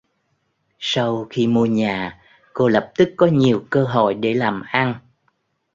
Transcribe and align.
Sau 0.79 1.25
khi 1.29 1.47
mua 1.47 1.65
nhà 1.65 2.19
cô 2.53 2.67
lập 2.67 2.91
tức 2.97 3.09
có 3.17 3.27
nhiều 3.27 3.65
cơ 3.69 3.83
hội 3.83 4.13
để 4.13 4.33
làm 4.33 4.61
ăn 4.61 4.95